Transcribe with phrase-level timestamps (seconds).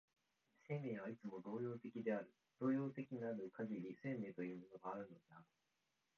[0.67, 5.45] 生命はいつも動揺的である、動揺的なるかぎり生命というものがあるのである。